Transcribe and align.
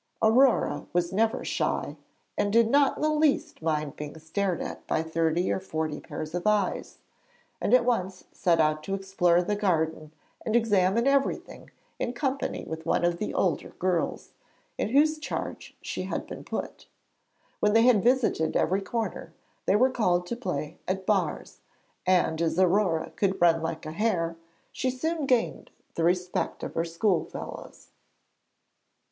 Aurore 0.19 0.87
was 0.93 1.13
never 1.13 1.45
shy 1.45 1.95
and 2.35 2.51
did 2.51 2.71
not 2.71 2.97
in 2.97 3.03
the 3.03 3.11
least 3.11 3.61
mind 3.61 3.95
being 3.95 4.17
stared 4.17 4.59
at 4.59 4.87
by 4.87 5.03
thirty 5.03 5.51
or 5.51 5.59
forty 5.59 5.99
pairs 5.99 6.33
of 6.33 6.47
eyes, 6.47 6.97
and 7.61 7.71
at 7.71 7.85
once 7.85 8.23
set 8.31 8.59
out 8.59 8.81
to 8.81 8.95
explore 8.95 9.43
the 9.43 9.55
garden 9.55 10.11
and 10.43 10.55
examine 10.55 11.05
everything 11.05 11.69
in 11.99 12.13
company 12.13 12.65
with 12.67 12.83
one 12.83 13.05
of 13.05 13.19
the 13.19 13.31
older 13.35 13.75
girls, 13.77 14.31
in 14.75 14.89
whose 14.89 15.19
charge 15.19 15.77
she 15.83 16.01
had 16.01 16.25
been 16.25 16.43
put. 16.43 16.87
When 17.59 17.73
they 17.73 17.83
had 17.83 18.01
visited 18.03 18.55
every 18.57 18.81
corner, 18.81 19.35
they 19.67 19.75
were 19.75 19.91
called 19.91 20.25
to 20.25 20.35
play 20.35 20.79
at 20.87 21.05
'bars,' 21.05 21.59
and 22.07 22.41
as 22.41 22.57
Aurore 22.57 23.11
could 23.15 23.39
run 23.39 23.61
like 23.61 23.85
a 23.85 23.91
hare, 23.91 24.35
she 24.71 24.89
soon 24.89 25.27
gained 25.27 25.69
the 25.93 26.03
respect 26.03 26.63
of 26.63 26.73
her 26.73 26.85
schoolfellows. 26.85 27.89